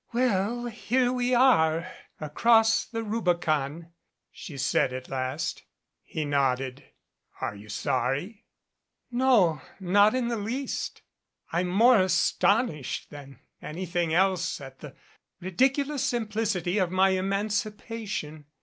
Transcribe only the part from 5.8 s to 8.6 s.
He nodded. "Are you sorry?"